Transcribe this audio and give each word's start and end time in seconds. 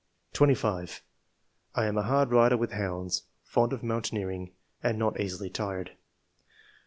25. 0.33 1.03
'* 1.39 1.75
I 1.75 1.85
am 1.85 1.95
a 1.95 2.01
hard 2.01 2.31
rider 2.31 2.57
with 2.57 2.71
hounds, 2.71 3.27
fond 3.43 3.71
of 3.71 3.83
mountaineering, 3.83 4.51
and 4.81 4.97
not 4.97 5.19
easily 5.19 5.47
tired. 5.51 5.91